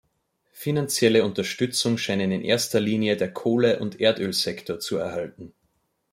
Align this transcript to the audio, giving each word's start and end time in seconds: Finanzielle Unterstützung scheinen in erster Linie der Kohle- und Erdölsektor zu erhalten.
Finanzielle 0.53 1.23
Unterstützung 1.23 1.99
scheinen 1.99 2.31
in 2.31 2.41
erster 2.41 2.79
Linie 2.79 3.17
der 3.17 3.31
Kohle- 3.31 3.77
und 3.77 3.99
Erdölsektor 4.01 4.79
zu 4.79 4.97
erhalten. 4.97 5.53